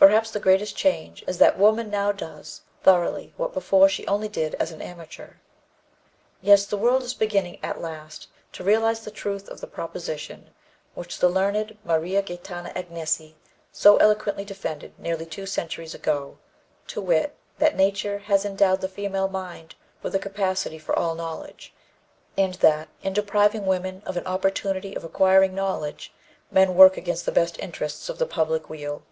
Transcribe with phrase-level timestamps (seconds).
[0.00, 4.54] "Perhaps the greatest change is that woman now does thoroughly what before she only did
[4.54, 5.32] as an amateur."
[6.40, 10.50] Yes, the world is beginning at last to realize the truth of the proposition
[10.94, 13.34] which the learned Maria Gaetana Agnesi
[13.72, 16.38] so eloquently defended nearly two centuries ago
[16.86, 21.74] to wit, that nature has endowed the female mind with a capacity for all knowledge,
[22.36, 26.12] and that, in depriving women of an opportunity of acquiring knowledge,
[26.52, 29.02] men work against the best interests of the public weal.